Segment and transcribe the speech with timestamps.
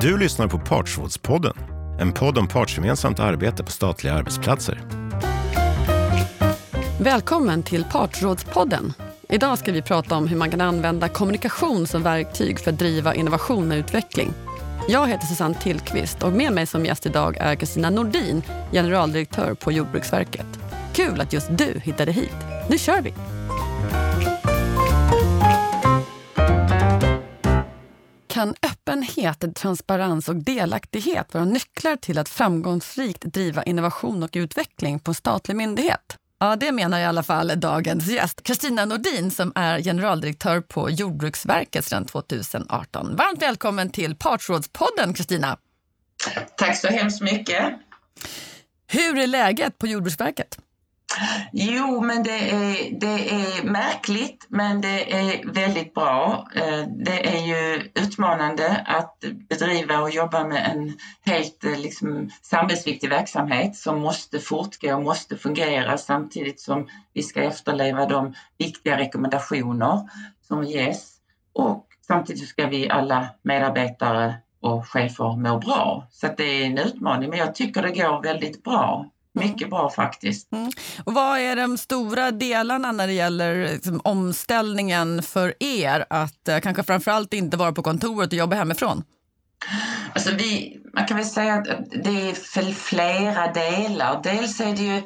[0.00, 1.56] Du lyssnar på Partsrådspodden,
[2.00, 4.80] en podd om partsgemensamt arbete på statliga arbetsplatser.
[7.00, 8.92] Välkommen till Partsrådspodden.
[9.28, 13.14] Idag ska vi prata om hur man kan använda kommunikation som verktyg för att driva
[13.14, 14.32] innovation och utveckling.
[14.88, 18.42] Jag heter Susanne Tillqvist och med mig som gäst idag är Kristina Nordin,
[18.72, 20.46] generaldirektör på Jordbruksverket.
[20.92, 22.36] Kul att just du hittade hit.
[22.70, 23.14] Nu kör vi!
[28.36, 28.54] Kan
[28.86, 35.14] öppenhet, transparens och delaktighet vara nycklar till att framgångsrikt driva innovation och utveckling på en
[35.14, 36.16] statlig myndighet?
[36.38, 41.84] Ja, det menar i alla fall dagens gäst, Kristina Nordin som är generaldirektör på Jordbruksverket
[41.84, 43.16] sedan 2018.
[43.16, 45.56] Varmt välkommen till Partsrådspodden, Kristina.
[46.56, 47.74] Tack så hemskt mycket.
[48.86, 50.58] Hur är läget på Jordbruksverket?
[51.52, 56.48] Jo, men det är, det är märkligt, men det är väldigt bra.
[56.54, 63.08] Eh, det är ju utmanande att bedriva och jobba med en helt eh, liksom, samhällsviktig
[63.08, 70.08] verksamhet som måste fortgå och måste fungera samtidigt som vi ska efterleva de viktiga rekommendationer
[70.48, 71.12] som ges.
[71.52, 76.06] Och samtidigt ska vi alla medarbetare och chefer må bra.
[76.10, 79.10] Så det är en utmaning, men jag tycker det går väldigt bra.
[79.36, 80.52] Mycket bra faktiskt.
[80.52, 80.70] Mm.
[81.04, 86.60] Och vad är de stora delarna när det gäller liksom, omställningen för er att eh,
[86.60, 89.04] kanske framförallt inte vara på kontoret och jobba hemifrån?
[90.12, 91.66] Alltså vi, man kan väl säga att
[92.04, 94.20] det är flera delar.
[94.22, 95.02] Dels är det ju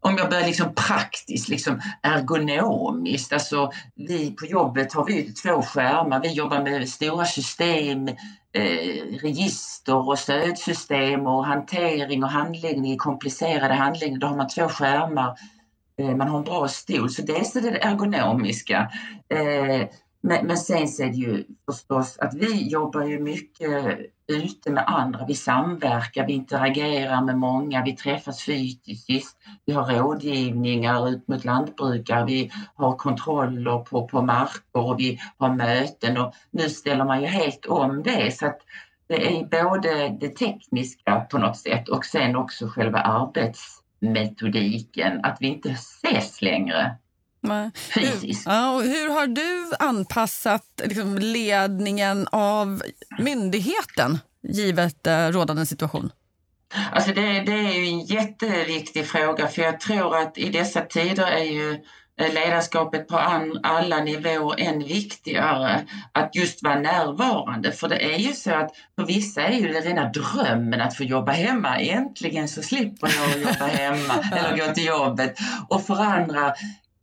[0.00, 6.20] om jag börjar liksom praktiskt, liksom ergonomiskt, alltså vi på jobbet har vi två skärmar,
[6.20, 8.08] vi jobbar med stora system,
[8.56, 15.38] eh, register och stödsystem och hantering och handläggning, komplicerade handläggningar, då har man två skärmar,
[15.98, 18.90] eh, man har en bra stol, så dels är det ergonomiska.
[19.28, 19.88] Eh,
[20.26, 24.84] men, men sen så är det ju förstås att vi jobbar ju mycket ute med
[24.86, 31.44] andra, vi samverkar, vi interagerar med många, vi träffas fysiskt, vi har rådgivningar ut mot
[31.44, 37.20] lantbrukare, vi har kontroller på, på marker och vi har möten och nu ställer man
[37.20, 38.36] ju helt om det.
[38.36, 38.58] Så att
[39.08, 45.46] det är både det tekniska på något sätt och sen också själva arbetsmetodiken, att vi
[45.46, 46.96] inte ses längre
[47.94, 48.46] fysiskt.
[48.46, 52.82] Ja, och hur har du anpassat liksom, ledningen av
[53.18, 54.18] myndigheten
[54.48, 56.10] givet eh, rådande situation?
[56.92, 61.26] Alltså det, det är ju en jätteviktig fråga för jag tror att i dessa tider
[61.26, 61.72] är ju
[62.20, 63.18] eh, ledarskapet på
[63.62, 65.86] alla nivåer än viktigare.
[66.12, 67.72] Att just vara närvarande.
[67.72, 71.04] För det är ju så att för vissa är ju det rena drömmen att få
[71.04, 71.78] jobba hemma.
[71.78, 75.38] Äntligen så slipper jag jobba hemma eller gå till jobbet.
[75.68, 76.54] Och för andra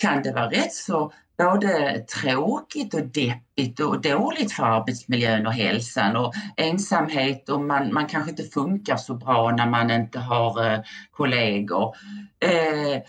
[0.04, 6.16] kan det vara rätt så både tråkigt och deppigt och dåligt för arbetsmiljön och hälsan
[6.16, 10.80] och ensamhet och man, man kanske inte funkar så bra när man inte har eh,
[11.12, 11.96] kollegor.
[12.40, 13.02] Eh,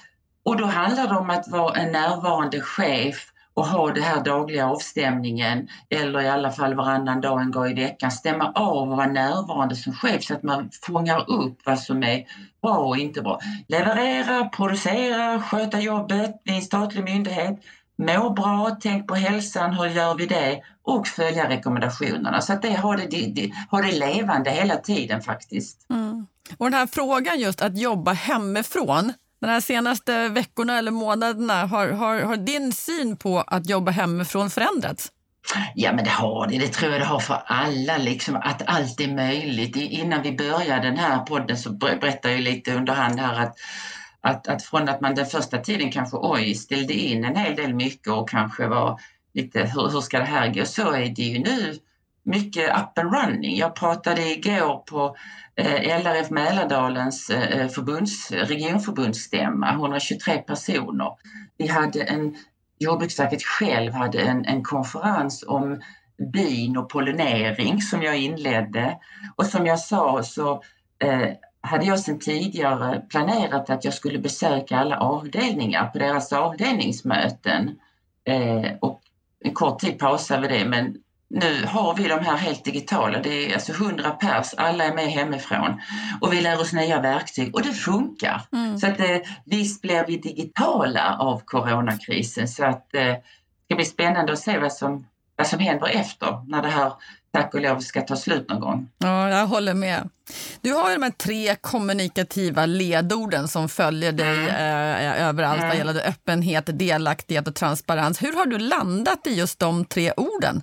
[0.44, 4.66] och då handlar det om att vara en närvarande chef och ha det här dagliga
[4.66, 9.06] avstämningen eller i alla fall varannan dag en gång i veckan stämma av och vara
[9.06, 12.25] närvarande som chef så att man fångar upp vad som är
[12.62, 13.41] bra och inte bra.
[13.69, 17.60] Leverera, producera, sköta jobbet i en statlig myndighet,
[17.97, 20.60] må bra, tänk på hälsan, hur gör vi det?
[20.82, 25.91] Och följa rekommendationerna så att det har det, det, har det levande hela tiden faktiskt.
[25.91, 26.26] Mm.
[26.59, 29.12] Och den här frågan just att jobba hemifrån,
[29.47, 34.50] de här senaste veckorna eller månaderna, har, har, har din syn på att jobba hemifrån
[34.50, 35.12] förändrats?
[35.75, 39.00] Ja men det har det, det tror jag det har för alla, liksom, att allt
[39.00, 39.77] är möjligt.
[39.77, 43.56] Innan vi började den här podden så berättade jag lite under hand här att,
[44.21, 47.75] att, att från att man den första tiden kanske oj, ställde in en hel del
[47.75, 49.00] mycket och kanske var
[49.34, 51.78] lite hur, hur ska det här gå, så är det ju nu
[52.24, 53.56] mycket up and running.
[53.56, 55.16] Jag pratade igår på
[55.56, 61.10] eh, LRF Mälardalens eh, förbunds, regionförbundsstämma, 123 personer.
[61.56, 62.36] Vi hade en,
[62.78, 65.80] Jordbruksverket själv hade en, en konferens om
[66.32, 68.98] bin och pollinering som jag inledde.
[69.36, 70.62] Och som jag sa så
[70.98, 71.28] eh,
[71.60, 77.78] hade jag sedan tidigare planerat att jag skulle besöka alla avdelningar på deras avdelningsmöten.
[78.24, 79.00] Eh, och
[79.41, 80.97] en kort tid pausade vi det men
[81.28, 85.12] nu har vi de här helt digitala, det är alltså 100 pers, alla är med
[85.12, 85.80] hemifrån
[86.21, 88.42] och vi lär oss nya verktyg och det funkar.
[88.53, 88.78] Mm.
[88.78, 93.22] Så att eh, visst blir vi digitala av coronakrisen så att eh, det
[93.65, 95.06] ska bli spännande att se vad som,
[95.36, 96.92] vad som händer efter när det här
[97.32, 98.88] tack och lov ska ta slut någon gång.
[98.98, 100.09] Ja, jag håller med.
[100.60, 104.48] Du har ju de här tre kommunikativa ledorden som följer dig mm.
[104.48, 105.68] eh, överallt mm.
[105.68, 108.22] vad gäller öppenhet, delaktighet och transparens.
[108.22, 110.62] Hur har du landat i just de tre orden?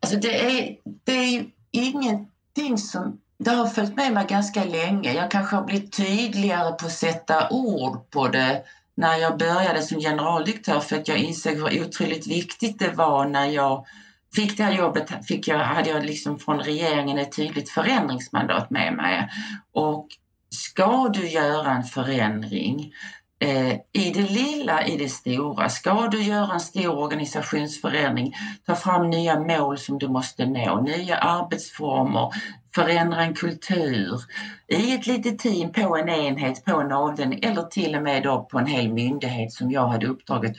[0.00, 5.12] Alltså det, är, det är ingenting som det har följt med mig ganska länge.
[5.12, 8.62] Jag kanske har blivit tydligare på att sätta ord på det
[8.94, 13.46] när jag började som generaldirektör för att jag insåg hur otroligt viktigt det var när
[13.46, 13.86] jag
[14.34, 18.94] fick det här jobbet fick jag, hade jag liksom från regeringen ett tydligt förändringsmandat med
[18.94, 19.28] mig.
[19.72, 20.08] Och
[20.50, 22.92] ska du göra en förändring
[23.42, 25.68] Eh, i det lilla, i det stora.
[25.68, 28.34] Ska du göra en stor organisationsförändring,
[28.66, 32.30] ta fram nya mål som du måste nå, nya arbetsformer,
[32.74, 34.20] förändra en kultur
[34.68, 38.48] i ett litet team på en enhet, på en avdelning eller till och med då
[38.50, 40.56] på en hel myndighet som jag hade uppdraget.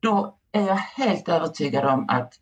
[0.00, 2.32] Då är jag helt övertygad om att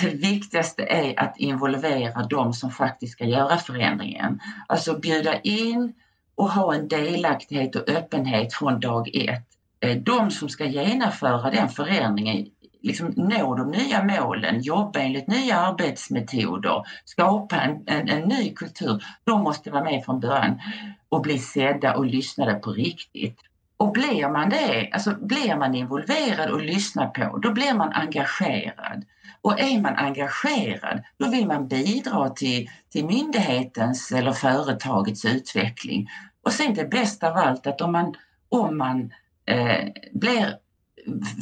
[0.00, 4.40] det viktigaste är att involvera de som faktiskt ska göra förändringen.
[4.66, 5.92] Alltså bjuda in
[6.34, 9.46] och ha en delaktighet och öppenhet från dag ett.
[9.80, 12.46] Eh, de som ska genomföra den förändringen,
[12.82, 19.04] liksom nå de nya målen, jobba enligt nya arbetsmetoder, skapa en, en, en ny kultur,
[19.24, 20.60] de måste vara med från början
[21.08, 23.38] och bli sedda och lyssnade på riktigt.
[23.82, 29.04] Och blir man det, alltså blir man involverad och lyssnar på, då blir man engagerad.
[29.40, 36.08] Och är man engagerad, då vill man bidra till, till myndighetens eller företagets utveckling.
[36.44, 38.14] Och sen det bästa av allt att om man,
[38.48, 39.12] om man
[39.46, 40.56] eh, blir,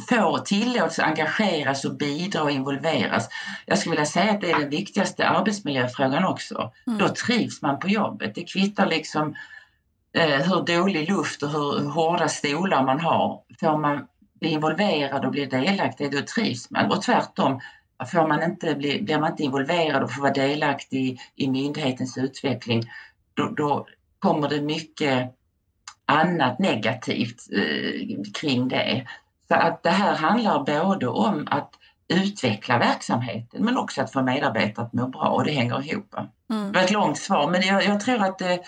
[0.09, 3.29] får tillåtelse att engageras och bidra och involveras.
[3.65, 6.71] Jag skulle vilja säga att det är den viktigaste arbetsmiljöfrågan också.
[6.87, 6.99] Mm.
[6.99, 8.35] Då trivs man på jobbet.
[8.35, 9.35] Det kvittar liksom
[10.13, 13.41] hur dålig luft och hur hårda stolar man har.
[13.59, 14.07] Får man
[14.39, 16.91] bli involverad och bli delaktig, då trivs man.
[16.91, 17.59] Och tvärtom,
[18.11, 22.83] får man inte bli, blir man inte involverad och får vara delaktig i myndighetens utveckling,
[23.33, 23.85] då, då
[24.19, 25.35] kommer det mycket
[26.05, 29.07] annat negativt eh, kring det.
[29.47, 31.73] Så att det här handlar både om att
[32.07, 36.15] utveckla verksamheten men också att få medarbetare att må bra och det hänger ihop.
[36.49, 36.71] Mm.
[36.71, 38.59] Det var ett långt svar men jag, jag tror att det,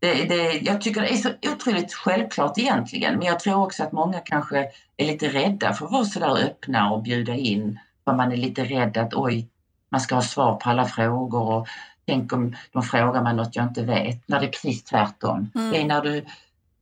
[0.00, 3.92] det, det, jag tycker det är så otroligt självklart egentligen men jag tror också att
[3.92, 8.12] många kanske är lite rädda för att vara så där öppna och bjuda in för
[8.12, 9.48] man är lite rädd att oj,
[9.88, 11.66] man ska ha svar på alla frågor och
[12.06, 14.28] tänk om de frågar mig något jag inte vet.
[14.28, 15.50] När det är precis tvärtom.
[15.54, 15.70] Mm.
[15.70, 16.24] Det är när du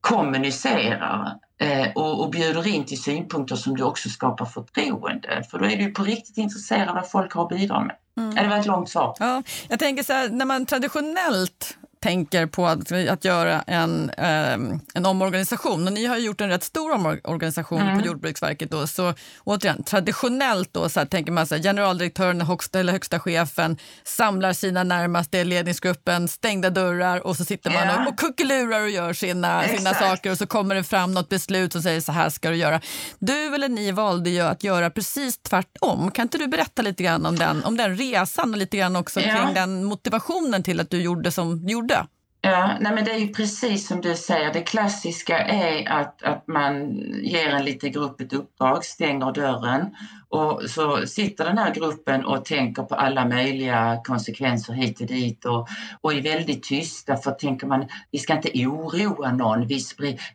[0.01, 5.43] kommunicerar eh, och, och bjuder in till synpunkter som du också skapar förtroende.
[5.51, 7.97] För då är du på riktigt intresserad av vad folk har att bidra med.
[8.17, 8.35] Mm.
[8.35, 9.17] Det var ett långt svar.
[9.19, 14.53] Ja, jag tänker så här, när man traditionellt tänker på att, att göra en, eh,
[14.95, 15.87] en omorganisation.
[15.87, 17.99] Och ni har gjort en rätt stor omorganisation mm.
[17.99, 18.71] på Jordbruksverket.
[18.71, 19.15] Då, så
[19.45, 24.53] återigen, traditionellt då, så här, tänker man så här, generaldirektören, högsta, eller högsta chefen samlar
[24.53, 28.03] sina närmaste ledningsgruppen, stängda dörrar och så sitter man ja.
[28.03, 31.73] och, och kuckelurar och gör sina, sina saker och så kommer det fram något beslut
[31.73, 32.81] som säger så här ska du göra.
[33.19, 36.11] Du eller ni valde ju att göra precis tvärtom.
[36.11, 39.21] Kan inte du berätta lite grann om den, om den resan och lite grann också
[39.21, 39.37] ja.
[39.37, 41.98] kring den motivationen till att du gjorde som du gjorde?
[42.41, 44.53] Ja, nej men det är ju precis som du säger.
[44.53, 49.97] Det klassiska är att, att man ger en liten grupp ett uppdrag, stänger dörren
[50.29, 55.45] och så sitter den här gruppen och tänker på alla möjliga konsekvenser hit och dit
[55.45, 55.69] och,
[56.01, 59.81] och är väldigt tysta för tänker man vi ska inte oroa någon, vi,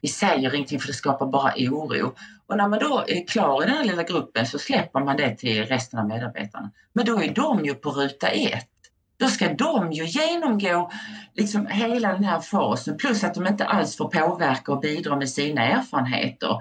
[0.02, 2.14] vi säger ingenting för det skapar bara oro.
[2.48, 5.36] Och när man då är klar i den här lilla gruppen så släpper man det
[5.36, 6.72] till resten av medarbetarna.
[6.94, 8.73] Men då är de ju på ruta ett
[9.18, 10.92] då ska de ju genomgå
[11.34, 15.30] liksom hela den här fasen plus att de inte alls får påverka och bidra med
[15.30, 16.58] sina erfarenheter.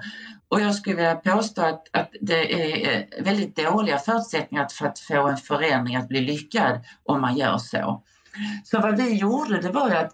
[0.47, 4.99] Och jag skulle vilja påstå att, att det är eh, väldigt dåliga förutsättningar för att
[4.99, 8.03] få en förändring att bli lyckad om man gör så.
[8.63, 10.11] Så vad vi gjorde det var ju att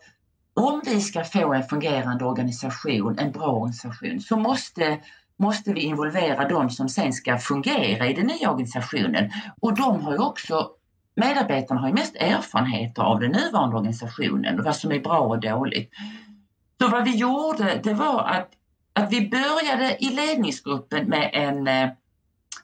[0.54, 5.00] om vi ska få en fungerande organisation, en bra organisation, så måste
[5.40, 9.32] måste vi involvera de som sen ska fungera i den nya organisationen.
[9.60, 10.70] Och de har ju också
[11.20, 15.40] medarbetarna har ju mest erfarenheter av den nuvarande organisationen och vad som är bra och
[15.40, 15.92] dåligt.
[16.82, 18.50] Så vad vi gjorde det var att,
[18.94, 21.90] att vi började i ledningsgruppen med en eh,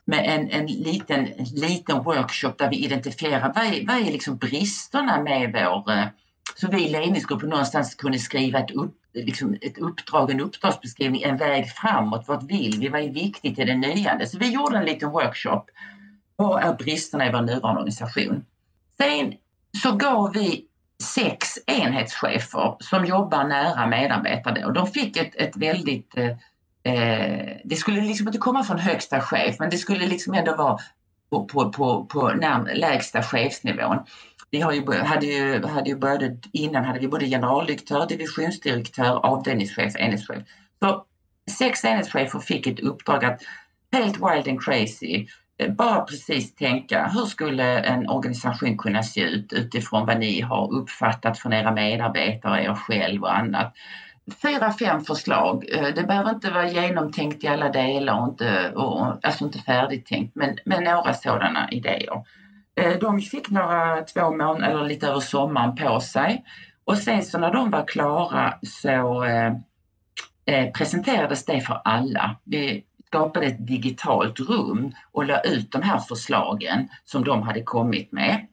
[0.06, 5.22] med en, en liten, liten workshop där vi identifierar vad är, vad är liksom bristerna
[5.22, 5.92] med vår...
[5.92, 6.06] Eh,
[6.54, 11.36] så vi i ledningsgruppen någonstans kunde skriva ett, upp, liksom ett uppdrag, en uppdragsbeskrivning, en
[11.36, 12.24] väg framåt.
[12.28, 12.88] Vad vill vi?
[12.88, 14.26] Vad är viktigt i det nya?
[14.26, 15.62] Så vi gjorde en liten workshop
[16.36, 18.44] vad är bristerna i vår nuvarande organisation?
[18.98, 19.34] Sen
[19.82, 20.66] så gav vi
[21.02, 26.30] sex enhetschefer som jobbar nära medarbetare och de fick ett, ett väldigt eh,
[26.92, 30.78] eh det skulle liksom inte komma från högsta chef men det skulle liksom ändå vara
[31.30, 33.98] på, på, på, på när, lägsta chefsnivån.
[34.50, 39.96] Vi har ju, hade, ju, hade ju både, innan hade vi både generaldirektör, divisionsdirektör, avdelningschef,
[39.96, 40.42] enhetschef.
[40.82, 41.04] Så
[41.50, 43.42] sex enhetschefer fick ett uppdrag att
[43.92, 45.26] helt wild and crazy
[45.58, 50.72] Eh, bara precis tänka, hur skulle en organisation kunna se ut utifrån vad ni har
[50.72, 53.74] uppfattat från era medarbetare, er själv och annat.
[54.42, 55.64] Fyra, fem förslag.
[55.72, 60.34] Eh, det behöver inte vara genomtänkt i alla delar och inte, och, alltså inte färdigtänkt,
[60.34, 62.24] men, men några sådana idéer.
[62.80, 66.44] Eh, de fick några två månader, eller lite över sommaren på sig
[66.84, 69.52] och sen så när de var klara så eh,
[70.72, 72.36] presenterades det för alla.
[72.44, 72.84] Vi
[73.16, 78.46] skapade ett digitalt rum och la ut de här förslagen som de hade kommit med.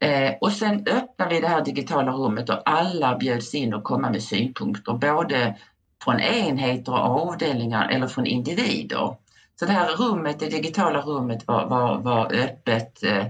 [0.00, 4.10] Eh, och sen öppnade vi det här digitala rummet och alla bjöds in att komma
[4.10, 5.56] med synpunkter, både
[6.04, 9.16] från enheter och avdelningar eller från individer.
[9.60, 13.26] Så det här rummet, det digitala rummet var, var, var öppet Eh,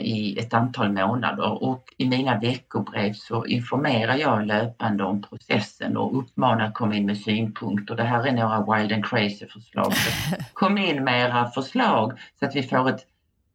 [0.00, 6.18] i ett antal månader och i mina veckobrev så informerar jag löpande om processen och
[6.18, 7.94] uppmanar att komma in med synpunkter.
[7.94, 9.92] Det här är några wild and crazy förslag.
[10.52, 13.06] kom in med era förslag så att vi får ett,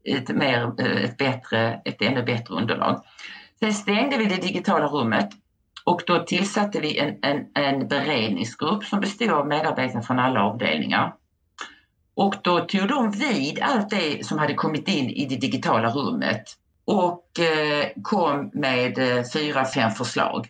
[0.03, 3.03] ett, mer, eh, ett, bättre, ett ännu bättre underlag.
[3.59, 5.29] Sen stängde vi det digitala rummet
[5.83, 11.13] och då tillsatte vi en, en, en beredningsgrupp som bestod av medarbetare från alla avdelningar
[12.19, 16.43] och då tog de vid allt det som hade kommit in i det digitala rummet
[16.85, 20.47] och eh, kom med eh, fyra, fem förslag.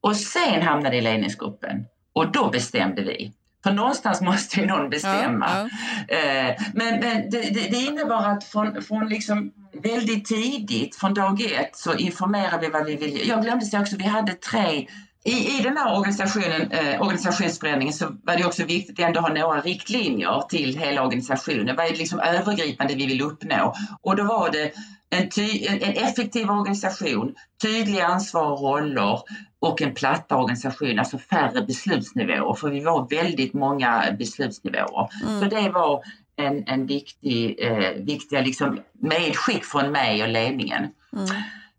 [0.00, 3.32] Och sen hamnade i ledningsgruppen och då bestämde vi.
[3.64, 5.48] För någonstans måste ju någon bestämma.
[5.48, 5.68] Ja,
[6.08, 6.16] ja.
[6.16, 11.40] Eh, men, men det, det, det, innebar att från, från liksom väldigt tidigt, från dag
[11.40, 13.24] ett, så informerade vi vad vi ville.
[13.24, 14.86] Jag glömde säga också, vi hade tre
[15.24, 19.28] i, I den här organisationen, eh, organisationsförändringen så var det också viktigt att ändå ha
[19.28, 21.76] några riktlinjer till hela organisationen.
[21.76, 23.74] Vad är det liksom övergripande vi vill uppnå?
[24.00, 24.72] Och då var det
[25.10, 29.20] en, ty, en, en effektiv organisation, tydliga ansvar och roller
[29.58, 32.54] och en platta organisation, alltså färre beslutsnivåer.
[32.54, 35.08] För vi var väldigt många beslutsnivåer.
[35.24, 35.40] Mm.
[35.40, 36.02] Så det var
[36.36, 40.88] en, en viktig, eh, viktiga liksom medskick från mig och ledningen.
[41.12, 41.26] Mm.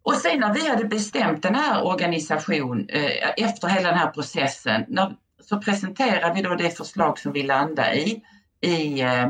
[0.03, 4.85] Och sen när vi hade bestämt den här organisationen eh, efter hela den här processen
[4.87, 8.21] när, så presenterade vi då det förslag som vi landade i,
[8.61, 9.27] i, eh,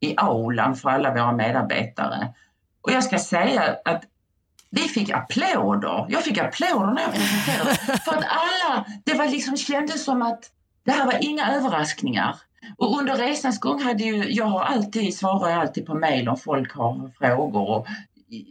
[0.00, 2.34] i aulan för alla våra medarbetare.
[2.80, 4.04] Och jag ska säga att
[4.70, 6.06] vi fick applåder.
[6.08, 7.74] Jag fick applåder när jag presenterade.
[8.04, 10.50] För att alla, det var liksom, kändes som att
[10.84, 12.36] det här var inga överraskningar.
[12.76, 16.36] Och under resans gång hade ju, jag har alltid, svarar jag alltid på mejl om
[16.36, 17.86] folk har frågor och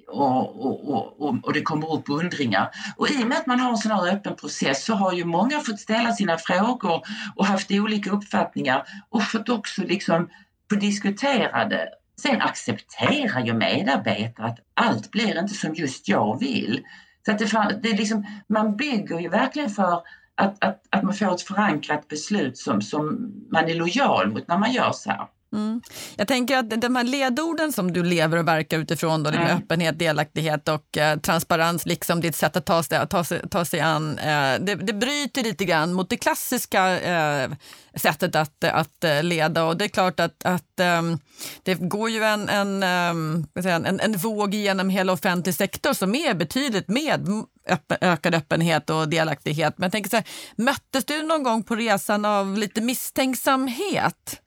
[0.07, 2.69] och, och, och, och, det kommer upp undringar.
[2.97, 5.25] Och i och med att man har en sån här öppen process så har ju
[5.25, 7.01] många fått ställa sina frågor
[7.35, 10.29] och haft olika uppfattningar och fått också liksom
[10.69, 11.89] få diskutera det.
[12.21, 16.83] Sen accepterar ju medarbetare att allt blir inte som just jag vill.
[17.25, 20.03] Så att det, det är liksom, man bygger ju verkligen för
[20.35, 24.57] att, att, att man får ett förankrat beslut som, som man är lojal mot när
[24.57, 25.27] man gör så här.
[25.53, 25.81] Mm.
[26.15, 29.43] Jag tänker att de här ledorden som du lever och verkar utifrån, då, mm.
[29.43, 33.65] med öppenhet, delaktighet och eh, transparens, liksom ditt sätt att ta sig, ta sig, ta
[33.65, 37.51] sig an, eh, det, det bryter lite grann mot det klassiska eh,
[37.95, 39.63] sättet att, att eh, leda.
[39.63, 41.19] Och det är klart att, att um,
[41.63, 46.33] det går ju en, en, um, en, en våg genom hela offentlig sektor som är
[46.33, 47.27] betydligt med
[47.67, 49.73] öppen, ökad öppenhet och delaktighet.
[49.77, 54.40] Men jag tänker så här, möttes du någon gång på resan av lite misstänksamhet?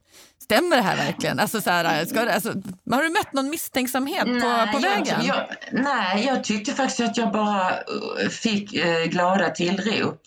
[0.44, 1.38] Stämmer det här verkligen?
[1.38, 2.48] Alltså, så här, ska, alltså,
[2.90, 5.24] har du mött någon misstänksamhet nej, på, på vägen?
[5.24, 5.36] Jag,
[5.72, 10.20] nej, jag tyckte faktiskt att jag bara uh, fick eh, glada tillrop.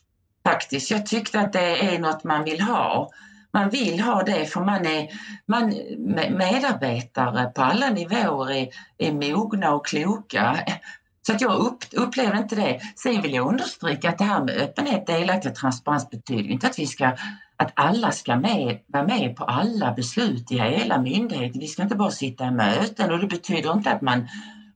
[0.45, 0.91] Faktiskt.
[0.91, 3.09] Jag tyckte att det är något man vill ha.
[3.53, 5.07] Man vill ha det för man är
[5.47, 5.67] man,
[6.37, 10.59] medarbetare på alla nivåer är, är mogna och kloka.
[11.27, 12.79] Så att jag upp, upplever inte det.
[12.95, 16.79] Sen vill jag understryka att det här med öppenhet, delaktighet och transparens betyder inte att
[16.79, 17.11] vi ska
[17.57, 21.59] att alla ska med, vara med på alla beslut i hela myndigheten.
[21.59, 24.27] Vi ska inte bara sitta i möten och det betyder inte att man,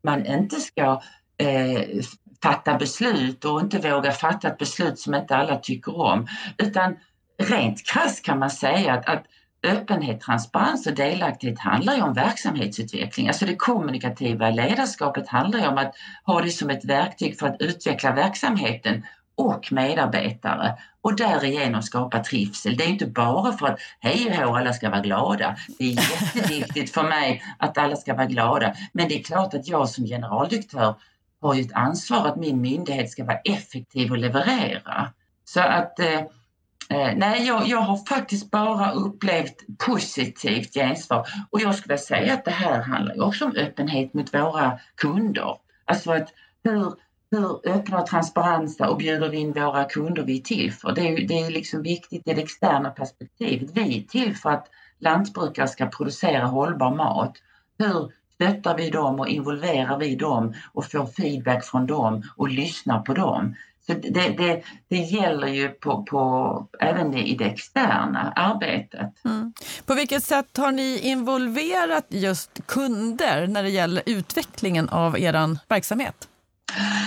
[0.04, 1.02] man inte ska
[1.38, 2.04] eh,
[2.44, 6.28] fatta beslut och inte våga fatta ett beslut som inte alla tycker om.
[6.58, 6.96] Utan
[7.44, 9.24] rent krasst kan man säga att, att
[9.64, 13.28] öppenhet, transparens och delaktighet handlar ju om verksamhetsutveckling.
[13.28, 17.62] Alltså det kommunikativa ledarskapet handlar ju om att ha det som ett verktyg för att
[17.62, 19.04] utveckla verksamheten
[19.36, 22.78] och medarbetare och därigenom skapa trivsel.
[22.78, 25.56] Det är inte bara för att hej och hå, alla ska vara glada.
[25.80, 28.76] Det är jätteviktigt för mig att alla ska vara glada.
[28.92, 30.96] Men det är klart att jag som generaldirektör
[31.42, 35.10] har ju ett ansvar att min myndighet ska vara effektiv och leverera.
[35.46, 36.22] Så att eh
[36.92, 42.46] Eh, nej, jag, jag har faktiskt bara upplevt positivt gensvar och jag skulle säga att
[42.46, 45.58] det här handlar också om öppenhet mot våra kunder.
[45.86, 46.30] Alltså att
[46.64, 46.94] hur
[47.32, 50.92] hur öppna och transparenta och bjuder vi in våra kunder vi är till för?
[50.92, 53.70] Det är, det är liksom viktigt i det externa perspektivet.
[53.74, 54.68] Vi är till för att
[55.00, 57.34] lantbrukare ska producera hållbar mat.
[57.78, 63.02] Hur stöttar vi dem och involverar vi dem och får feedback från dem och lyssnar
[63.02, 63.56] på dem?
[63.86, 69.26] Så det, det, det gäller ju på, på, även i det externa arbetet.
[69.26, 69.54] Mm.
[69.86, 76.28] På vilket sätt har ni involverat just kunder när det gäller utvecklingen av er verksamhet?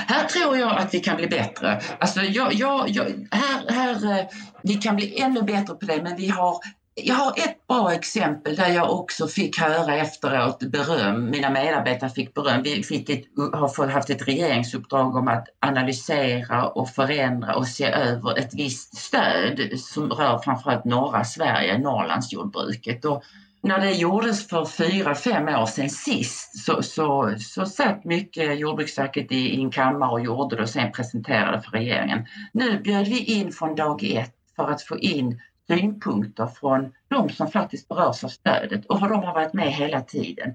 [0.07, 1.81] Här tror jag att vi kan bli bättre.
[1.99, 4.27] Alltså jag, jag, jag, här, här, eh,
[4.63, 6.59] vi kan bli ännu bättre på det, men vi har
[6.95, 11.31] jag har ett bra exempel där jag också fick höra efteråt beröm.
[11.31, 12.63] Mina medarbetare fick beröm.
[12.63, 18.39] Vi fick ett, har haft ett regeringsuppdrag om att analysera och förändra och se över
[18.39, 23.05] ett visst stöd som rör framförallt norra Sverige, Norrlandsjordbruket.
[23.05, 23.23] Och
[23.63, 29.33] när det gjordes för fyra, fem år sedan sist så, så, så satt mycket Jordbruksverket
[29.33, 32.27] i, i en kammare och gjorde det och sen presenterade för regeringen.
[32.53, 37.51] Nu bjöd vi in från dag ett för att få in synpunkter från de som
[37.51, 40.55] faktiskt berörs av stödet och hur de har varit med hela tiden.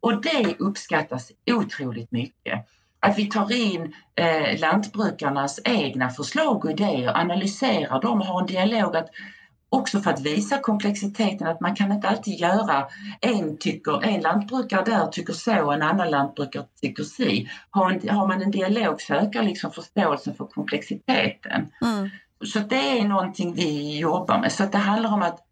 [0.00, 2.66] Och det uppskattas otroligt mycket.
[3.00, 8.46] Att vi tar in eh, lantbrukarnas egna förslag och idéer, analyserar dem och har en
[8.46, 9.10] dialog att
[9.68, 12.86] också för att visa komplexiteten att man kan inte alltid göra
[13.20, 17.50] en tycker, en lantbrukare där tycker så, en annan lantbrukare tycker si.
[17.70, 21.72] Har, en, har man en dialog så ökar liksom förståelsen för komplexiteten.
[21.82, 22.10] Mm.
[22.44, 24.52] Så det är någonting vi jobbar med.
[24.52, 25.46] Så det handlar om att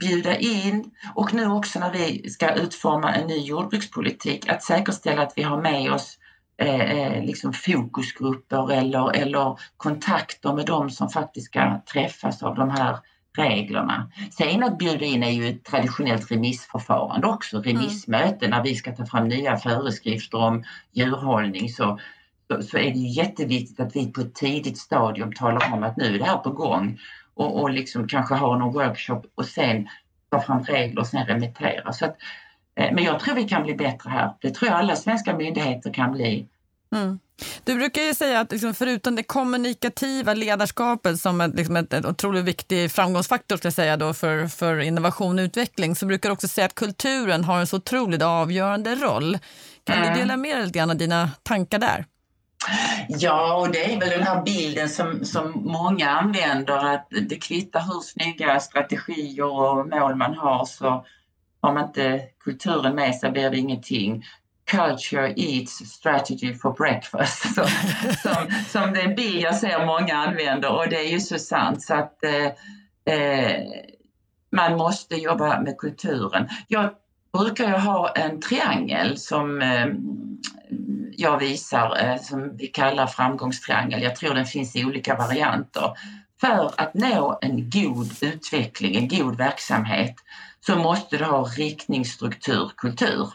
[0.00, 5.32] bjuda in och nu också när vi ska utforma en ny jordbrukspolitik att säkerställa att
[5.36, 6.18] vi har med oss
[6.58, 12.70] eh, eh, liksom fokusgrupper eller, eller kontakter med de som faktiskt ska träffas av de
[12.70, 12.98] här
[13.36, 14.10] reglerna.
[14.30, 17.68] Sen att bjuda in är ju ett traditionellt remissförfarande också, mm.
[17.68, 21.98] remissmöte när vi ska ta fram nya föreskrifter om djurhållning så
[22.60, 26.18] så är det jätteviktigt att vi på ett tidigt stadium talar om att nu är
[26.18, 26.98] det här på gång
[27.34, 29.88] och, och liksom kanske har någon workshop och sen
[30.30, 31.92] ta fram regler och sen remittera.
[31.92, 32.16] Så att,
[32.74, 34.34] eh, men jag tror vi kan bli bättre här.
[34.40, 36.46] Det tror jag alla svenska myndigheter kan bli.
[36.94, 37.18] Mm.
[37.64, 42.04] Du brukar ju säga att liksom förutom det kommunikativa ledarskapet som ett, liksom ett, ett
[42.04, 46.48] otroligt viktig framgångsfaktor ska säga då för, för innovation och utveckling så brukar du också
[46.48, 49.38] säga att kulturen har en så otroligt avgörande roll.
[49.84, 50.12] Kan mm.
[50.12, 52.04] du dela med dig lite grann av dina tankar där?
[53.08, 57.80] Ja, och det är väl den här bilden som, som många använder att det kvittar
[57.80, 61.04] hur snygga strategier och mål man har så
[61.60, 64.24] har man inte kulturen med sig blir det ingenting.
[64.64, 67.54] Culture eats strategy for breakfast.
[67.54, 67.64] Så,
[68.22, 71.38] som, som det är en bild jag ser många använder och det är ju så
[71.38, 71.82] sant.
[71.82, 73.62] Så att eh, eh,
[74.52, 76.48] man måste jobba med kulturen.
[76.68, 76.90] Jag
[77.32, 79.86] brukar jag ha en triangel som eh,
[81.16, 84.02] jag visar eh, som vi kallar framgångstriangel.
[84.02, 85.92] Jag tror den finns i olika varianter.
[86.40, 90.14] För att nå en god utveckling, en god verksamhet,
[90.66, 93.28] så måste du ha riktning, struktur, kultur.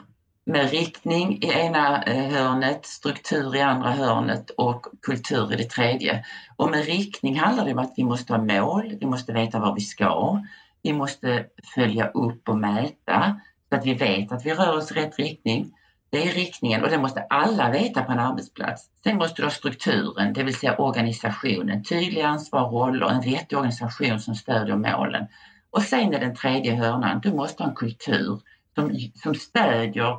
[0.46, 6.26] Med riktning i ena eh, hörnet, struktur i andra hörnet och kultur i det tredje.
[6.56, 9.76] Och med riktning handlar det om att vi måste ha mål, vi måste veta var
[9.76, 10.42] vi ska,
[10.84, 13.42] vi måste följa upp och mäta
[13.76, 15.72] så att vi vet att vi rör oss i rätt riktning.
[16.10, 18.90] Det är riktningen och det måste alla veta på en arbetsplats.
[19.04, 23.58] Sen måste du ha strukturen, det vill säga organisationen, tydliga ansvar och roller, en vettig
[23.58, 25.28] organisation som stödjer målen.
[25.70, 28.40] Och sen är den tredje hörnan, du måste ha en kultur
[28.76, 30.12] som, som stödjer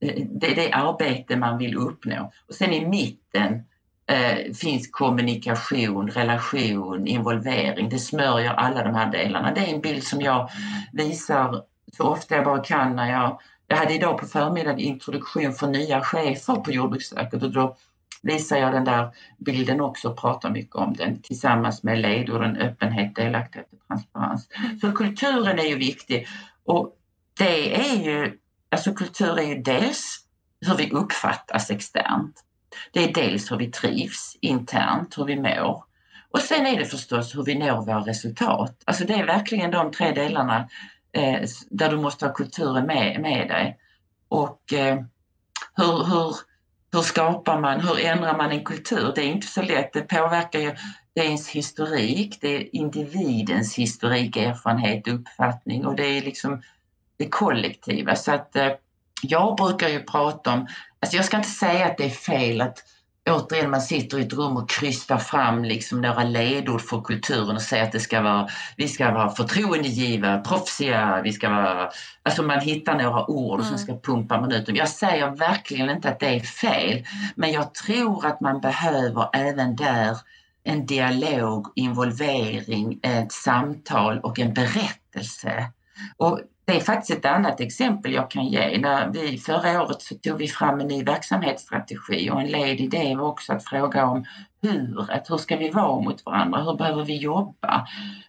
[0.00, 2.32] eh, det, det arbete man vill uppnå.
[2.48, 3.62] Och sen i mitten
[4.06, 7.88] eh, finns kommunikation, relation, involvering.
[7.88, 9.54] Det smörjer alla de här delarna.
[9.54, 10.50] Det är en bild som jag
[10.92, 11.62] visar
[11.96, 16.00] så ofta jag bara kan när jag jag hade idag på förmiddagen introduktion för nya
[16.00, 17.76] chefer på Jordbruksverket och då
[18.22, 23.14] visar jag den där bilden också och pratar mycket om den tillsammans med ledorden öppenhet,
[23.14, 24.48] delaktighet och transparens.
[24.58, 24.80] Mm.
[24.80, 26.26] Så kulturen är ju viktig
[26.64, 26.96] och
[27.38, 28.38] det är ju,
[28.70, 30.20] alltså kultur är ju dels
[30.66, 32.44] hur vi uppfattas externt.
[32.92, 35.84] Det är dels hur vi trivs internt, hur vi mår.
[36.30, 38.82] Och sen är det förstås hur vi når våra resultat.
[38.84, 40.68] Alltså det är verkligen de tre delarna
[41.14, 43.78] eh, där du måste ha kulturen med, med dig.
[44.28, 44.96] Och eh,
[45.76, 46.36] hur, hur,
[46.92, 49.12] hur skapar man, hur ändrar man en kultur?
[49.14, 49.92] Det är inte så lätt.
[49.92, 50.74] Det påverkar ju
[51.14, 56.62] det är ens historik, det är individens historik, erfarenhet, uppfattning och det är liksom
[57.16, 58.16] det kollektiva.
[58.16, 58.72] Så att eh,
[59.22, 60.66] jag brukar ju prata om,
[61.00, 62.78] alltså jag ska inte säga att det är fel att
[63.30, 67.62] återigen man sitter i ett rum och krystar fram liksom några ledord för kulturen och
[67.62, 71.90] säger att det ska vara, vi ska vara förtroendegiva, proffsiga, vi ska vara...
[72.22, 73.78] Alltså man hittar några ord och mm.
[73.78, 74.76] sen ska pumpa man ut dem.
[74.76, 79.76] Jag säger verkligen inte att det är fel, men jag tror att man behöver även
[79.76, 80.16] där
[80.64, 85.66] en dialog, involvering, ett samtal och en berättelse.
[86.16, 88.78] Och det är faktiskt ett annat exempel jag kan ge.
[88.78, 92.88] När vi, förra året så tog vi fram en ny verksamhetsstrategi och en led i
[92.88, 94.24] det var också att fråga om
[94.62, 97.86] hur, att hur ska vi vara mot varandra, hur behöver vi jobba,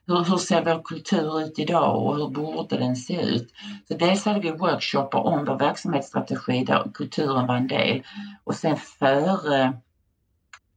[0.07, 3.53] hur, hur ser vår kultur ut idag och hur borde den se ut?
[3.87, 8.03] Så dels hade vi workshoppar om vår verksamhetsstrategi där kulturen var en del
[8.43, 9.73] och sen före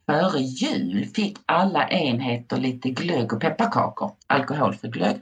[0.09, 5.17] före jul fick alla enheter lite glögg och pepparkakor, alkoholfri glögg.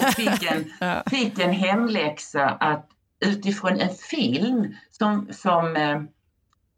[0.00, 0.64] Och fick en,
[1.10, 2.88] fick en hemläxa att
[3.24, 5.76] utifrån en film som, som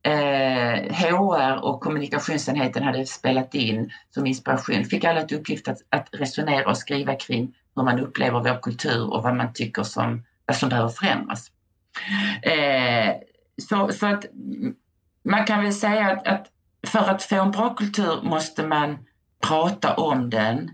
[0.02, 5.78] eh, HR eh, och kommunikationsenheten hade spelat in som inspiration fick alla ett uppgift att,
[5.90, 10.24] att resonera och skriva kring hur man upplever vår kultur och vad man tycker som,
[10.46, 11.50] vad som behöver förändras.
[12.42, 13.14] Eh,
[13.68, 14.24] så, så att
[15.22, 16.46] man kan väl säga att, att
[16.88, 18.98] för att få en bra kultur måste man
[19.42, 20.70] prata om den.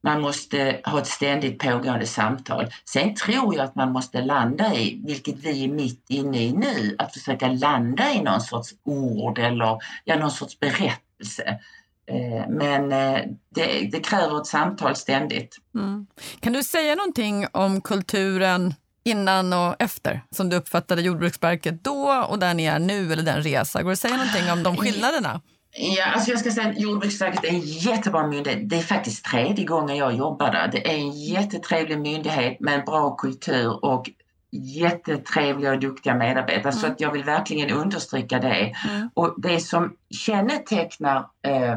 [0.00, 2.66] Man måste ha ett ständigt pågående samtal.
[2.84, 6.96] Sen tror jag att man måste landa i, vilket vi är mitt inne i nu,
[6.98, 11.58] att försöka landa i någon sorts ord eller ja, någon sorts berättelse.
[12.06, 13.20] Eh, men eh,
[13.54, 15.56] det, det kräver ett samtal ständigt.
[15.74, 16.06] Mm.
[16.40, 22.38] Kan du säga någonting om kulturen innan och efter som du uppfattade Jordbruksverket då och
[22.38, 23.82] där ni är nu eller den resa?
[23.82, 25.40] Går det att säga någonting om de skillnaderna?
[25.80, 28.70] Ja, alltså jag ska säga att Jordbruksverket är en jättebra myndighet.
[28.70, 30.68] Det är faktiskt tredje gången jag jobbar där.
[30.72, 34.10] Det är en jättetrevlig myndighet med en bra kultur och
[34.50, 36.60] jättetrevliga och duktiga medarbetare.
[36.60, 36.72] Mm.
[36.72, 38.74] Så att jag vill verkligen understryka det.
[38.88, 39.10] Mm.
[39.14, 41.76] Och det som kännetecknar eh,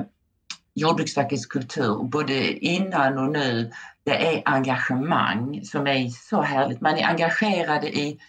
[0.74, 3.72] Jordbruksverkets kultur, både innan och nu,
[4.04, 6.82] det är engagemang som är så härligt.
[6.82, 8.20] Man är engagerade i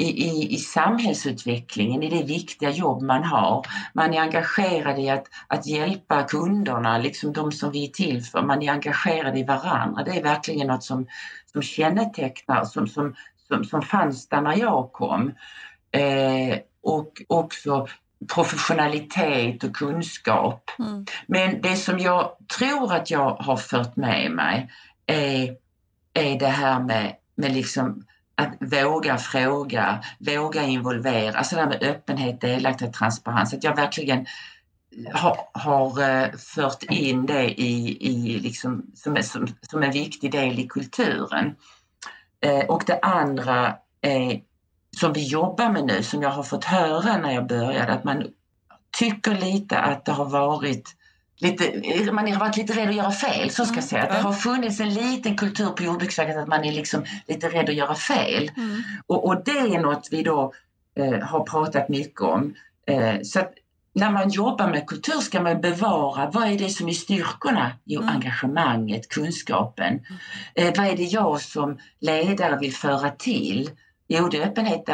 [0.00, 3.66] i, i, i samhällsutvecklingen, i det viktiga jobb man har.
[3.92, 8.42] Man är engagerad i att, att hjälpa kunderna, liksom de som vi är till för.
[8.42, 10.04] Man är engagerad i varandra.
[10.04, 11.06] Det är verkligen något som,
[11.52, 13.14] som kännetecknar, som, som,
[13.48, 15.32] som, som fanns där när jag kom.
[15.90, 17.88] Eh, och också
[18.34, 20.70] professionalitet och kunskap.
[20.78, 21.06] Mm.
[21.26, 24.70] Men det som jag tror att jag har fört med mig
[25.06, 25.56] är,
[26.14, 28.04] är det här med, med liksom
[28.38, 33.54] att våga fråga, våga involvera, alltså det här med öppenhet, delaktighet, transparens.
[33.54, 34.26] Att jag verkligen
[35.12, 40.68] har, har fört in det i, i liksom, som, som, som en viktig del i
[40.68, 41.54] kulturen.
[42.40, 44.40] Eh, och det andra är,
[44.96, 48.26] som vi jobbar med nu, som jag har fått höra när jag började, att man
[48.98, 50.94] tycker lite att det har varit
[51.38, 54.02] lite, man har varit lite rädd att göra fel, så ska jag säga.
[54.02, 57.68] Att det har funnits en liten kultur på Jordbruksverket att man är liksom lite rädd
[57.68, 58.50] att göra fel.
[58.56, 58.82] Mm.
[59.06, 60.52] Och, och, det är något vi då
[60.96, 62.54] eh, har pratat mycket om.
[62.86, 63.40] Eh, så
[63.92, 67.72] när man jobbar med kultur ska man bevara, vad är det som är styrkorna?
[67.84, 68.14] Jo, mm.
[68.14, 69.86] engagemanget, kunskapen.
[69.86, 70.02] Mm.
[70.54, 73.70] Eh, vad är det jag som ledare vill föra till?
[74.08, 74.84] Jo, det är öppenhet,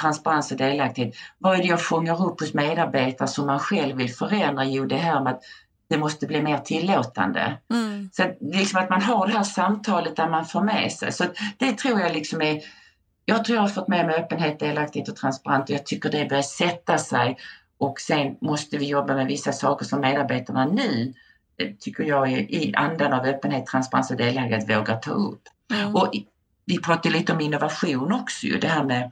[0.00, 1.14] transparens och delaktighet.
[1.38, 4.64] Vad är det jag fångar upp hos medarbetare som man själv vill förändra?
[4.64, 5.42] Jo, det här med att
[5.88, 7.58] det måste bli mer tillåtande.
[7.70, 8.10] Mm.
[8.12, 11.12] Så att, liksom att man har det här samtalet där man får med sig.
[11.12, 11.24] Så
[11.58, 12.62] det tror jag liksom är
[13.24, 16.28] jag tror jag har fått med mig öppenhet, delaktighet och transparent och jag tycker det
[16.28, 17.38] börjar sätta sig
[17.78, 21.14] och sen måste vi jobba med vissa saker som medarbetarna nu
[21.56, 25.42] eh, tycker jag i andan av öppenhet, transparens och delaktighet vågar ta upp.
[25.72, 25.94] Mm.
[25.94, 26.12] Och
[26.64, 29.10] vi pratade lite om innovation också ju, det här med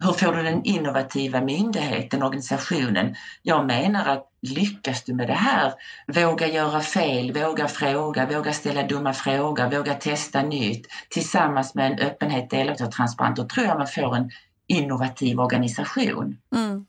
[0.00, 3.14] hur får du den innovativa myndigheten, organisationen?
[3.42, 5.72] Jag menar att lyckas du med det här,
[6.06, 11.98] våga göra fel, våga fråga, våga ställa dumma frågor, våga testa nytt tillsammans med en
[11.98, 14.30] öppenhet, delaktighet och transparens, då tror jag man får en
[14.66, 16.36] innovativ organisation.
[16.54, 16.86] Mm.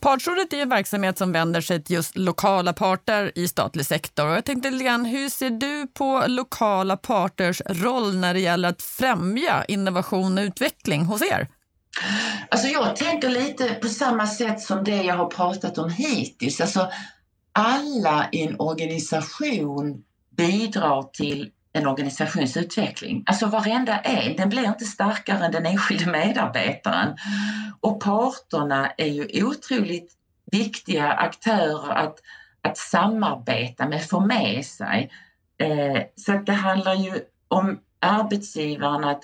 [0.00, 4.28] Partsrådet är en verksamhet som vänder sig till just lokala parter i statlig sektor.
[4.28, 9.64] jag tänkte Lian, hur ser du på lokala parters roll när det gäller att främja
[9.64, 11.48] innovation och utveckling hos er?
[12.48, 16.60] Alltså jag tänker lite på samma sätt som det jag har pratat om hittills.
[16.60, 16.90] Alltså
[17.52, 20.04] alla i en organisation
[20.36, 23.24] bidrar till en organisations utveckling.
[23.26, 27.16] Alltså varenda en, den blir inte starkare än den enskilde medarbetaren.
[27.80, 30.12] Och parterna är ju otroligt
[30.52, 32.18] viktiga aktörer att,
[32.62, 35.10] att samarbeta med, få med sig.
[35.58, 39.22] Eh, så att det handlar ju om arbetsgivaren att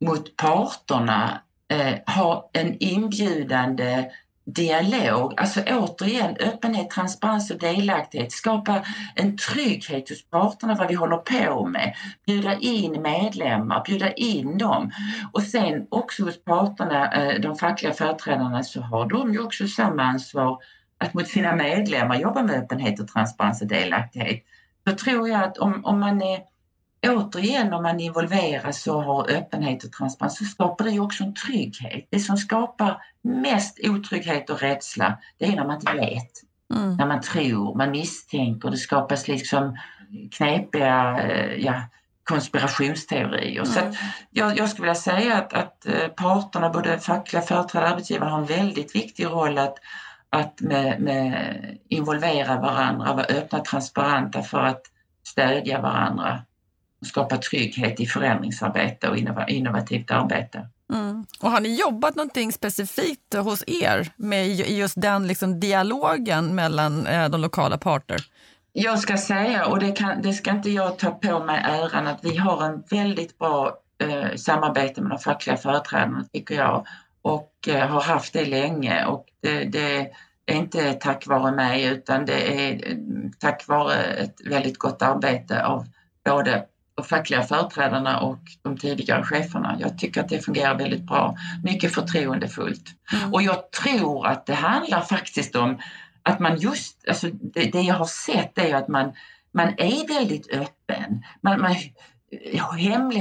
[0.00, 1.40] mot parterna
[1.74, 4.10] eh, ha en inbjudande
[4.46, 8.84] dialog, alltså återigen öppenhet, transparens och delaktighet, skapa
[9.14, 11.94] en trygghet hos parterna vad vi håller på med,
[12.26, 14.90] bjuda in medlemmar, bjuda in dem.
[15.32, 20.02] Och sen också hos parterna, eh, de fackliga företrädarna så har de ju också samma
[20.02, 20.58] ansvar
[20.98, 24.44] att mot sina medlemmar jobba med öppenhet och transparens och delaktighet.
[24.84, 26.38] Då tror jag att om, om man är
[27.08, 31.34] återigen om man involveras och har öppenhet och transparens så skapar det ju också en
[31.34, 32.08] trygghet.
[32.10, 36.30] Det som skapar mest otrygghet och rädsla det är när man inte vet.
[36.74, 36.96] Mm.
[36.96, 39.78] När man tror, man misstänker, det skapas liksom
[40.30, 41.82] knepiga eh, ja,
[42.24, 43.62] konspirationsteorier.
[43.62, 43.66] Mm.
[43.66, 43.80] Så
[44.30, 48.38] jag, jag, skulle vilja säga att, att eh, parterna, både fackliga företrädare och arbetsgivare, har
[48.38, 49.74] en väldigt viktig roll att,
[50.30, 54.82] att med, med involvera varandra, vara öppna och transparenta för att
[55.26, 56.42] stödja varandra
[57.04, 60.68] skapa trygghet i förändringsarbete och innovativt arbete.
[60.92, 61.26] Mm.
[61.40, 67.28] Och har ni jobbat någonting specifikt hos er med just den liksom dialogen mellan eh,
[67.28, 68.20] de lokala parter?
[68.72, 72.24] Jag ska säga, och det, kan, det, ska inte jag ta på mig äran, att
[72.24, 76.86] vi har en väldigt bra eh, samarbete med de fackliga företrädarna tycker jag
[77.22, 80.10] och eh, har haft det länge och det, det,
[80.46, 82.96] är inte tack vare mig utan det är eh,
[83.38, 85.86] tack vare ett väldigt gott arbete av
[86.24, 89.76] både de fackliga företrädarna och de tidigare cheferna.
[89.80, 92.84] Jag tycker att det fungerar väldigt bra, mycket förtroendefullt.
[93.12, 93.34] Mm.
[93.34, 95.78] Och jag tror att det handlar faktiskt om
[96.22, 99.12] att man just, alltså det, det jag har sett är att man,
[99.52, 101.24] man är väldigt öppen.
[101.40, 101.74] Man, man
[102.78, 103.20] hemlig,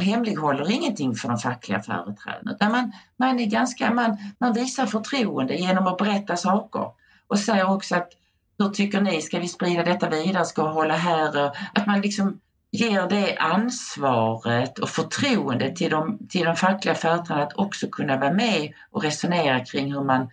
[0.00, 5.54] hemlighåller ingenting för de fackliga företrädarna utan man, man, är ganska, man, man visar förtroende
[5.54, 6.86] genom att berätta saker
[7.26, 8.08] och säger också att
[8.58, 11.52] hur tycker ni, ska vi sprida detta vidare, ska vi hålla här?
[11.74, 12.40] Att man liksom
[12.72, 18.32] ger det ansvaret och förtroendet till de, till de fackliga företrädarna att också kunna vara
[18.32, 20.30] med och resonera kring hur man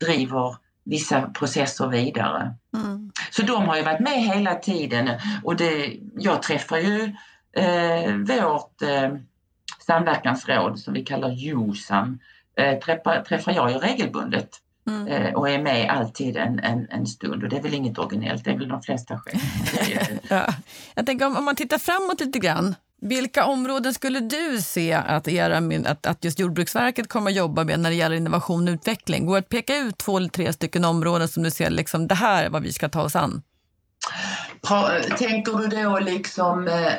[0.00, 2.54] driver vissa processer vidare.
[2.76, 3.10] Mm.
[3.30, 5.10] Så de har ju varit med hela tiden
[5.44, 7.14] och det, jag träffar ju
[7.52, 9.10] eh, vårt eh,
[9.86, 12.18] samverkansråd som vi kallar JOSAM,
[12.56, 14.48] eh, träffar, träffar jag ju regelbundet
[14.90, 15.06] mm.
[15.06, 18.44] eh, och är med alltid en, en, en, stund och det är väl inget originellt,
[18.44, 19.44] det är väl de flesta själva.
[20.28, 20.54] ja.
[20.94, 25.28] Jag tänker om, om man tittar framåt lite grann, vilka områden skulle du se att,
[25.28, 29.26] era, att, att just Jordbruksverket kommer att jobba med när det gäller innovation och utveckling?
[29.26, 32.14] Går det att peka ut två eller tre stycken områden som du ser, liksom, det
[32.14, 33.42] här är vad vi ska ta oss an?
[35.18, 36.92] Tänker du då liksom eh,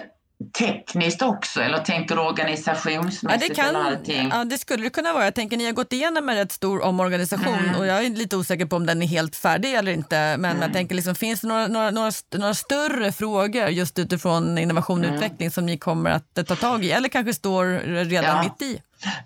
[0.51, 3.41] tekniskt också eller tänker du organisationsmässigt?
[3.41, 4.30] Ja, det, kan, allting?
[4.32, 5.23] Ja, det skulle det kunna vara.
[5.23, 7.75] Jag tänker ni har gått igenom en rätt stor omorganisation mm.
[7.75, 10.15] och jag är lite osäker på om den är helt färdig eller inte.
[10.15, 10.62] Men mm.
[10.62, 15.06] jag tänker, liksom, finns det några, några, några, några, större frågor just utifrån innovation och
[15.06, 15.15] mm.
[15.15, 17.65] utveckling som ni kommer att ta tag i eller kanske står
[18.06, 18.43] redan ja.
[18.43, 18.82] mitt i?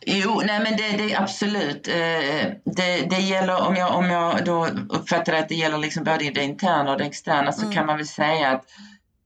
[0.06, 1.88] Jo, nej men det, det absolut.
[1.88, 6.30] Eh, det, det gäller, om jag, om jag då uppfattar att det gäller liksom både
[6.30, 7.74] det interna och det externa så mm.
[7.74, 8.66] kan man väl säga att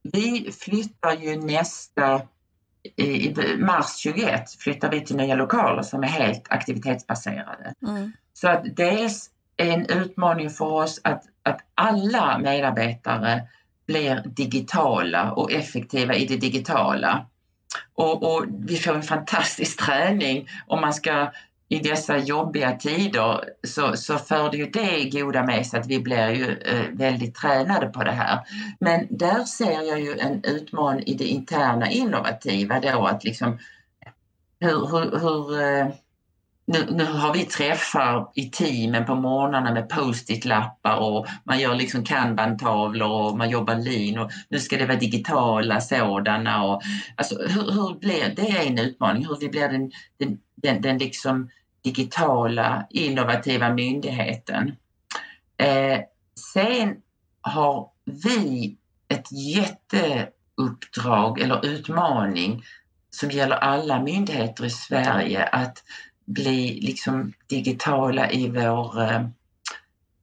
[0.03, 2.21] vi flyttar ju nästa,
[2.95, 7.73] i mars 21 flyttar vi till nya lokaler som är helt aktivitetsbaserade.
[7.87, 8.11] Mm.
[8.33, 13.47] Så att dels är en utmaning för oss att, att alla medarbetare
[13.87, 17.25] blir digitala och effektiva i det digitala.
[17.93, 21.31] Och, och, vi får en fantastisk träning om man ska
[21.69, 25.99] i dessa jobbiga tider så, så för det ju det goda med sig att vi
[25.99, 28.39] blir ju eh, väldigt tränade på det här.
[28.79, 33.59] Men där ser jag ju en utmaning i det interna innovativa då att liksom
[34.59, 35.87] hur, hur, hur eh,
[36.71, 42.03] nu, nu, har vi träffar i teamen på morgnarna med post-it-lappar och man gör liksom
[42.03, 46.63] kanbantavlor och man jobbar lean och nu ska det vara digitala sådana.
[46.63, 46.81] Och,
[47.15, 50.97] alltså, hur, hur blir, det är en utmaning, hur vi blir den, den, den, den
[50.97, 51.49] liksom
[51.81, 54.75] digitala innovativa myndigheten.
[55.57, 55.99] Eh,
[56.53, 56.95] sen
[57.41, 62.63] har vi ett jätteuppdrag eller utmaning
[63.09, 65.83] som gäller alla myndigheter i Sverige att
[66.25, 69.21] bli liksom digitala i vår eh,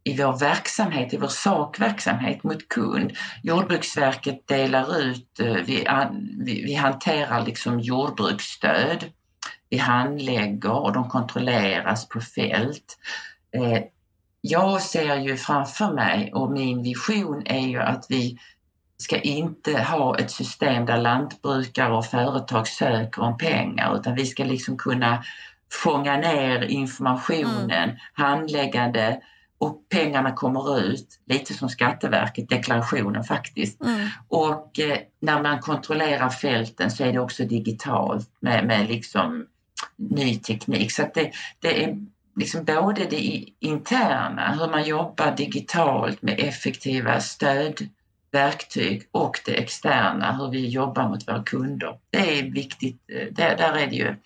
[0.06, 3.12] i vår verksamhet, i vår sakverksamhet mot kund.
[3.42, 5.86] Jordbruksverket delar ut, eh, vi,
[6.66, 9.04] vi hanterar liksom jordbruksstöd
[9.68, 12.98] vi handlägger och de kontrolleras på fält.
[13.52, 13.82] Eh,
[14.40, 18.38] jag ser ju framför mig och min vision är ju att vi
[18.96, 24.44] ska inte ha ett system där lantbrukare och företag söker om pengar utan vi ska
[24.44, 25.24] liksom kunna
[25.72, 27.96] fånga ner informationen, mm.
[28.12, 29.20] handläggande
[29.58, 33.82] och pengarna kommer ut, lite som Skatteverket, deklarationen faktiskt.
[33.82, 34.08] Mm.
[34.28, 39.46] Och eh, när man kontrollerar fälten så är det också digitalt med, med liksom
[39.96, 40.92] ny teknik.
[40.92, 41.98] Så det, det är
[42.36, 50.50] liksom både det interna, hur man jobbar digitalt med effektiva stödverktyg och det externa, hur
[50.50, 51.98] vi jobbar mot våra kunder.
[52.10, 53.00] Det är viktigt.
[53.12, 54.16] Eh, där, där är det ju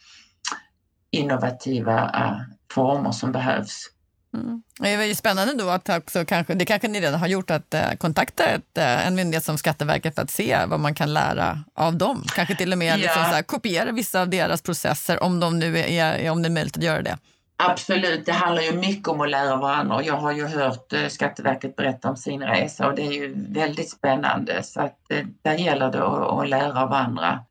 [1.10, 2.40] innovativa eh,
[2.72, 3.86] former som behövs.
[4.34, 4.62] Mm.
[4.80, 7.74] Det är ju spännande då att också kanske, det kanske ni redan har gjort, att
[7.74, 11.64] eh, kontakta ett, eh, en myndighet som Skatteverket för att se vad man kan lära
[11.74, 12.24] av dem.
[12.34, 12.96] Kanske till och med ja.
[12.96, 16.76] liksom här, kopiera vissa av deras processer om, de nu är, om det är möjligt
[16.76, 17.18] att göra det.
[17.56, 20.02] Absolut, det handlar ju mycket om att lära varandra.
[20.02, 23.90] Jag har ju hört eh, Skatteverket berätta om sin resa och det är ju väldigt
[23.90, 24.62] spännande.
[24.62, 24.98] Så att
[25.42, 27.44] där gäller det att, att lära av andra.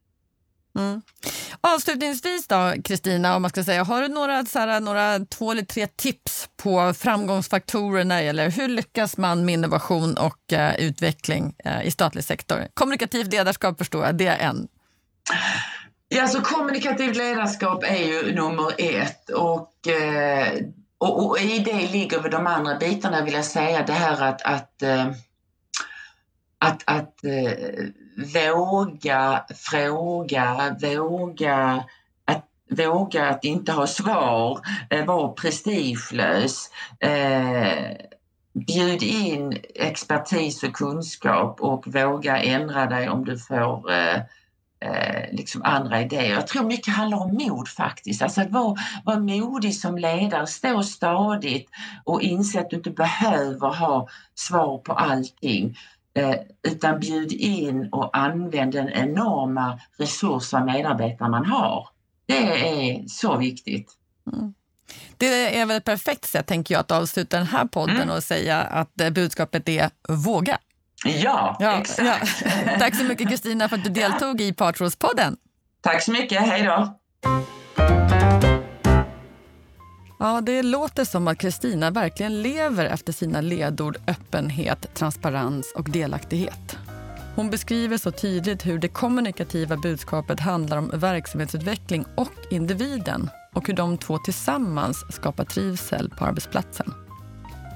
[0.76, 1.02] Mm.
[1.62, 5.64] Avslutningsvis då, Kristina, om man ska säga, har du några, så här, några två eller
[5.64, 11.56] tre tips på framgångsfaktorer när det gäller hur lyckas man med innovation och uh, utveckling
[11.66, 12.68] uh, i statlig sektor?
[12.74, 14.68] Kommunikativt ledarskap förstår jag, det är en.
[16.10, 20.54] Ja, alltså kommunikativt ledarskap är ju nummer ett och, eh,
[20.98, 23.84] och, och, i det ligger väl de andra bitarna vill jag säga.
[23.88, 25.08] Det här att, att, eh,
[26.60, 27.16] att, att
[28.20, 31.84] våga fråga, våga
[32.26, 36.70] att, våga att inte ha svar, eh, vara prestigelös.
[37.00, 37.96] Eh,
[38.54, 44.16] bjud in expertis och kunskap och våga ändra dig om du får eh,
[44.80, 46.34] eh, liksom andra idéer.
[46.34, 48.22] Jag tror mycket handlar om mod faktiskt.
[48.22, 51.70] Alltså att vara, vara modig som ledare, stå stadigt
[52.04, 55.76] och inse att du inte behöver ha svar på allting.
[56.14, 56.36] Eh,
[56.68, 61.88] utan bjud in och använd den enorma resurs av medarbetare man har.
[62.26, 63.92] Det är så viktigt.
[64.34, 64.54] Mm.
[65.18, 68.10] Det är väl ett perfekt sätt tänker jag, att avsluta den här podden mm.
[68.10, 70.58] och säga att eh, budskapet är våga.
[71.06, 72.44] Ja, ja exakt.
[72.66, 72.72] Ja.
[72.80, 75.38] Tack så mycket Kristina för att du deltog i Partrådspodden.
[75.82, 77.00] Tack så mycket, hej då.
[80.22, 86.78] Ja, det låter som att Kristina verkligen lever efter sina ledord öppenhet, transparens och delaktighet.
[87.36, 93.74] Hon beskriver så tydligt hur det kommunikativa budskapet handlar om verksamhetsutveckling och individen och hur
[93.74, 96.94] de två tillsammans skapar trivsel på arbetsplatsen.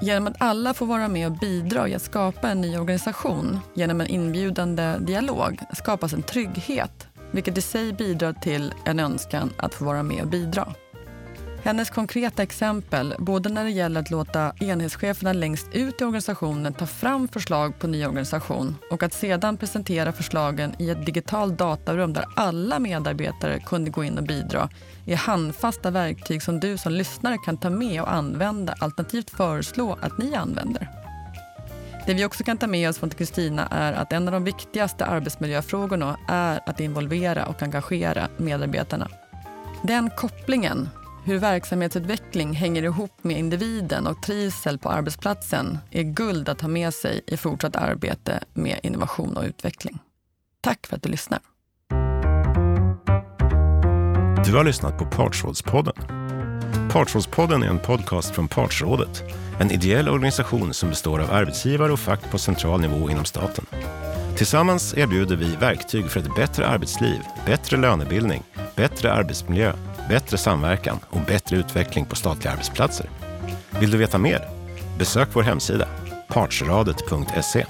[0.02, 4.00] Genom att alla får vara med och bidra i att skapa en ny organisation genom
[4.00, 9.84] en inbjudande dialog skapas en trygghet vilket i sig bidrar till en önskan att få
[9.84, 10.74] vara med och bidra.
[11.64, 16.86] Hennes konkreta exempel, både när det gäller att låta enhetscheferna längst ut i organisationen ta
[16.86, 22.24] fram förslag på ny organisation och att sedan presentera förslagen i ett digitalt datarum där
[22.36, 24.68] alla medarbetare kunde gå in och bidra,
[25.06, 30.18] är handfasta verktyg som du som lyssnare kan ta med och använda alternativt föreslå att
[30.18, 30.88] ni använder.
[32.06, 35.06] Det vi också kan ta med oss från Kristina är att en av de viktigaste
[35.06, 39.08] arbetsmiljöfrågorna är att involvera och engagera medarbetarna.
[39.82, 40.88] Den kopplingen
[41.24, 46.94] hur verksamhetsutveckling hänger ihop med individen och trivsel på arbetsplatsen är guld att ha med
[46.94, 49.98] sig i fortsatt arbete med innovation och utveckling.
[50.60, 51.40] Tack för att du lyssnar.
[54.44, 55.94] Du har lyssnat på Partsrådspodden.
[56.92, 59.22] Partsrådspodden är en podcast från Partsrådet,
[59.60, 63.66] en ideell organisation som består av arbetsgivare och fack på central nivå inom staten.
[64.36, 68.42] Tillsammans erbjuder vi verktyg för ett bättre arbetsliv, bättre lönebildning,
[68.76, 69.72] bättre arbetsmiljö
[70.08, 73.10] bättre samverkan och bättre utveckling på statliga arbetsplatser.
[73.80, 74.48] Vill du veta mer?
[74.98, 75.88] Besök vår hemsida,
[76.28, 77.66] partsradet.se.